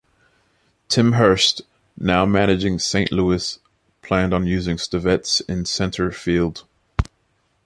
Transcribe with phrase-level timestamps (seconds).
[0.89, 1.61] Tim Hurst,
[1.95, 3.59] now managing Saint Louis,
[4.01, 6.65] planned on using Stivetts in center field.